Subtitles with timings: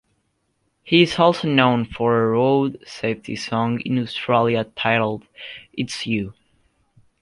[0.81, 5.27] He is also known for a road safety song in Australia titled
[5.73, 6.33] "It's You".